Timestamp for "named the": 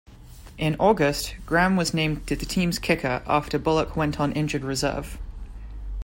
1.93-2.35